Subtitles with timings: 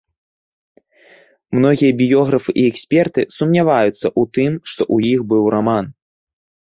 [1.57, 5.85] Многія біёграфы і эксперты сумняваюцца ў тым, што ў іх быў раман.